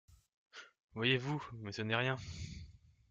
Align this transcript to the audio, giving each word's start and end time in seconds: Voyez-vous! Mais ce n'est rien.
Voyez-vous! 0.95 1.45
Mais 1.59 1.71
ce 1.71 1.83
n'est 1.83 1.95
rien. 1.95 2.17